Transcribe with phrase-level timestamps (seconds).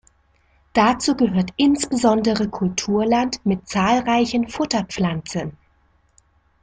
[0.73, 5.55] Dazu gehört insbesondere Kulturland mit zahlreichen Futterpflanzen.